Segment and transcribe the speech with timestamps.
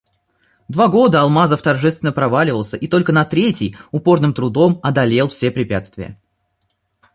[0.67, 6.17] Два года Алмазов торжественно проваливался и только на третий упорным трудом одолел все препятствия.